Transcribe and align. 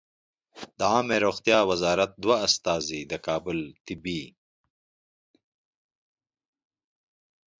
د 0.77 0.79
عامې 0.91 1.17
روغتیا 1.25 1.59
وزارت 1.71 2.11
دوه 2.23 2.37
استازي 2.45 3.01
د 3.11 3.13
کابل 3.27 3.57
طبي 3.85 4.23